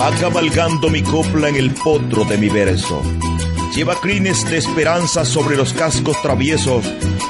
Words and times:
Va 0.00 0.12
cabalgando 0.12 0.88
mi 0.90 1.02
copla 1.02 1.48
en 1.48 1.56
el 1.56 1.72
potro 1.72 2.24
de 2.24 2.38
mi 2.38 2.48
verso. 2.48 3.02
Lleva 3.74 3.96
crines 3.96 4.48
de 4.48 4.58
esperanza 4.58 5.24
sobre 5.24 5.56
los 5.56 5.72
cascos 5.72 6.22
traviesos 6.22 6.84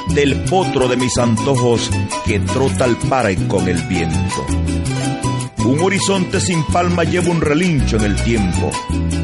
del 0.09 0.43
potro 0.43 0.87
de 0.87 0.95
mis 0.95 1.17
antojos 1.17 1.89
que 2.25 2.39
trota 2.39 2.83
al 2.83 2.95
par 2.95 3.35
con 3.47 3.67
el 3.67 3.81
viento. 3.87 4.45
Un 5.65 5.79
horizonte 5.79 6.39
sin 6.39 6.63
palma 6.65 7.03
lleva 7.03 7.31
un 7.31 7.41
relincho 7.41 7.97
en 7.97 8.03
el 8.03 8.15
tiempo. 8.23 8.71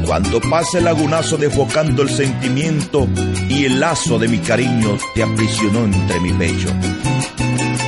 Cuando 0.04 0.40
pasa 0.40 0.78
el 0.78 0.84
lagunazo 0.84 1.36
desbocando 1.36 2.02
el 2.02 2.10
sentimiento 2.10 3.06
y 3.48 3.66
el 3.66 3.78
lazo 3.78 4.18
de 4.18 4.26
mi 4.26 4.38
cariño 4.38 4.98
te 5.14 5.22
aprisionó 5.22 5.84
entre 5.84 6.18
mi 6.18 6.32
pecho. 6.32 6.68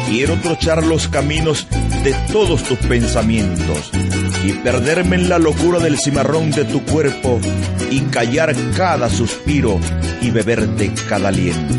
Quiero 0.08 0.36
trochar 0.36 0.86
los 0.86 1.08
caminos 1.08 1.66
de 2.04 2.14
todos 2.32 2.62
tus 2.62 2.78
pensamientos 2.78 3.90
y 4.44 4.52
perderme 4.52 5.16
en 5.16 5.28
la 5.28 5.38
locura 5.38 5.78
del 5.78 5.98
cimarrón 5.98 6.50
de 6.50 6.64
tu 6.64 6.84
cuerpo 6.84 7.40
y 7.90 8.00
callar 8.02 8.54
cada 8.76 9.08
suspiro 9.08 9.78
y 10.20 10.30
beberte 10.30 10.92
cada 11.08 11.28
aliento. 11.28 11.74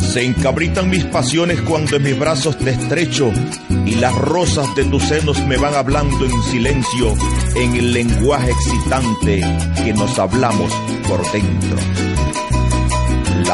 Se 0.00 0.24
encabritan 0.24 0.90
mis 0.90 1.04
pasiones 1.04 1.60
cuando 1.62 1.96
en 1.96 2.02
mis 2.04 2.18
brazos 2.18 2.56
te 2.58 2.70
estrecho 2.70 3.32
y 3.84 3.96
las 3.96 4.14
rosas 4.14 4.74
de 4.76 4.84
tus 4.84 5.02
senos 5.02 5.44
me 5.46 5.56
van 5.56 5.74
hablando 5.74 6.24
en 6.24 6.42
silencio 6.44 7.14
en 7.56 7.74
el 7.74 7.92
lenguaje 7.92 8.50
excitante 8.50 9.42
que 9.84 9.92
nos 9.92 10.18
hablamos 10.18 10.72
por 11.08 11.20
dentro. 11.32 12.13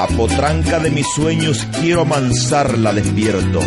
La 0.01 0.07
potranca 0.07 0.79
de 0.79 0.91
mis 0.91 1.07
sueños 1.07 1.67
quiero 1.79 2.01
amansarla 2.01 2.95
despierto 2.95 3.61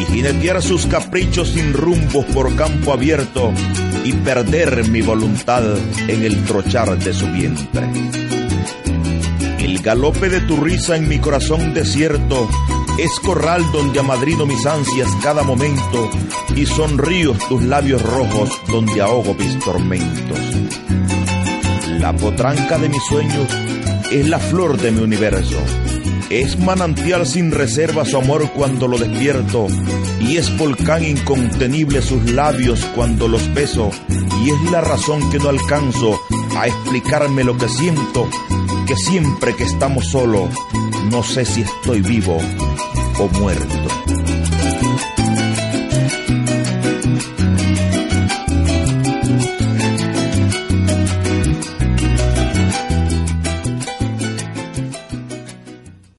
y 0.00 0.04
jinetear 0.12 0.62
sus 0.62 0.86
caprichos 0.86 1.48
sin 1.48 1.72
rumbos 1.72 2.24
por 2.26 2.54
campo 2.54 2.92
abierto 2.92 3.52
y 4.04 4.12
perder 4.12 4.86
mi 4.88 5.02
voluntad 5.02 5.64
en 6.06 6.22
el 6.22 6.44
trochar 6.44 6.96
de 6.96 7.12
su 7.12 7.26
vientre. 7.32 7.90
El 9.58 9.80
galope 9.80 10.28
de 10.28 10.42
tu 10.42 10.58
risa 10.58 10.96
en 10.96 11.08
mi 11.08 11.18
corazón 11.18 11.74
desierto 11.74 12.48
es 12.96 13.18
corral 13.18 13.64
donde 13.72 13.98
amadrino 13.98 14.46
mis 14.46 14.64
ansias 14.64 15.08
cada 15.24 15.42
momento 15.42 16.08
y 16.54 16.66
sonrío 16.66 17.32
tus 17.48 17.64
labios 17.64 18.00
rojos 18.00 18.48
donde 18.68 19.00
ahogo 19.00 19.34
mis 19.34 19.58
tormentos. 19.58 20.38
La 21.98 22.14
potranca 22.14 22.78
de 22.78 22.88
mis 22.88 23.02
sueños 23.06 23.48
es 24.10 24.28
la 24.28 24.38
flor 24.38 24.78
de 24.78 24.90
mi 24.90 25.00
universo. 25.00 25.58
Es 26.30 26.58
manantial 26.58 27.26
sin 27.26 27.50
reserva 27.50 28.04
su 28.04 28.16
amor 28.16 28.50
cuando 28.52 28.86
lo 28.86 28.98
despierto 28.98 29.66
y 30.20 30.36
es 30.36 30.56
volcán 30.58 31.04
incontenible 31.04 32.02
sus 32.02 32.30
labios 32.32 32.84
cuando 32.94 33.28
los 33.28 33.52
beso 33.54 33.90
y 34.44 34.50
es 34.50 34.70
la 34.70 34.80
razón 34.80 35.30
que 35.30 35.38
no 35.38 35.48
alcanzo 35.48 36.20
a 36.56 36.66
explicarme 36.66 37.44
lo 37.44 37.56
que 37.56 37.68
siento 37.68 38.28
que 38.86 38.96
siempre 38.96 39.54
que 39.54 39.64
estamos 39.64 40.08
solos, 40.08 40.48
no 41.10 41.22
sé 41.22 41.44
si 41.44 41.62
estoy 41.62 42.00
vivo 42.00 42.38
o 43.18 43.28
muerto. 43.38 44.27